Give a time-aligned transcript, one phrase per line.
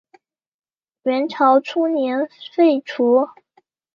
[1.03, 3.27] 元朝初年废除。